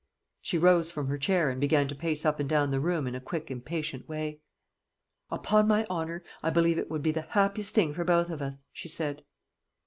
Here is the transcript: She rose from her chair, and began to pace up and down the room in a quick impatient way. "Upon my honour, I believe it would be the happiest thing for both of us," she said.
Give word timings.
She 0.41 0.57
rose 0.57 0.89
from 0.89 1.09
her 1.09 1.17
chair, 1.19 1.51
and 1.51 1.61
began 1.61 1.87
to 1.87 1.93
pace 1.93 2.25
up 2.25 2.39
and 2.39 2.49
down 2.49 2.71
the 2.71 2.79
room 2.79 3.05
in 3.05 3.13
a 3.13 3.21
quick 3.21 3.51
impatient 3.51 4.09
way. 4.09 4.41
"Upon 5.29 5.67
my 5.67 5.85
honour, 5.91 6.23
I 6.41 6.49
believe 6.49 6.79
it 6.79 6.89
would 6.89 7.03
be 7.03 7.11
the 7.11 7.21
happiest 7.21 7.75
thing 7.75 7.93
for 7.93 8.03
both 8.03 8.31
of 8.31 8.41
us," 8.41 8.57
she 8.73 8.87
said. 8.87 9.23